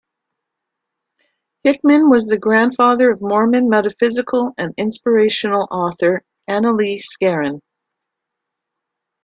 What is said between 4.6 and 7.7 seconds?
inspirational author Annalee Skarin.